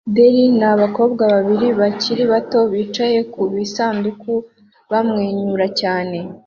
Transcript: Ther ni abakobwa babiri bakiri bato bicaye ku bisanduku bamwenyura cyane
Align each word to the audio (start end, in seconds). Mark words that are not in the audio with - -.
Ther 0.15 0.35
ni 0.57 0.65
abakobwa 0.73 1.23
babiri 1.33 1.67
bakiri 1.79 2.23
bato 2.31 2.59
bicaye 2.71 3.19
ku 3.33 3.41
bisanduku 3.53 4.31
bamwenyura 4.91 5.65
cyane 5.79 6.17